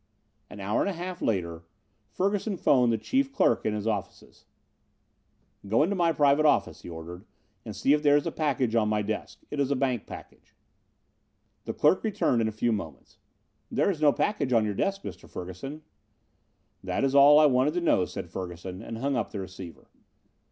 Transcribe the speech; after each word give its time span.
An 0.49 0.59
hour 0.59 0.81
and 0.81 0.89
a 0.89 0.93
half 0.93 1.21
later, 1.21 1.61
Ferguson 2.09 2.57
phoned 2.57 2.91
the 2.91 2.97
chief 2.97 3.31
clerk 3.31 3.67
in 3.67 3.75
his 3.75 3.85
offices: 3.85 4.45
"Go 5.67 5.83
into 5.83 5.95
my 5.95 6.11
private 6.11 6.43
office," 6.43 6.81
he 6.81 6.89
ordered, 6.89 7.23
"and 7.65 7.75
see 7.75 7.93
if 7.93 8.01
there 8.01 8.17
is 8.17 8.25
a 8.25 8.31
package 8.31 8.73
on 8.73 8.89
my 8.89 9.03
desk. 9.03 9.43
It 9.51 9.59
is 9.59 9.69
a 9.69 9.75
bank 9.75 10.07
package." 10.07 10.55
The 11.65 11.75
clerk 11.75 12.03
returned 12.03 12.41
in 12.41 12.47
a 12.47 12.51
few 12.51 12.71
moments. 12.71 13.19
"There 13.69 13.91
is 13.91 14.01
no 14.01 14.11
package 14.11 14.53
on 14.53 14.65
your 14.65 14.73
desk, 14.73 15.03
Mr. 15.03 15.29
Ferguson." 15.29 15.83
"That 16.83 17.03
is 17.03 17.13
all 17.13 17.37
I 17.37 17.45
wanted 17.45 17.75
to 17.75 17.81
know," 17.81 18.05
said 18.05 18.31
Ferguson, 18.31 18.81
and 18.81 18.97
hung 18.97 19.15
up 19.15 19.29
the 19.29 19.39
receiver. 19.39 19.87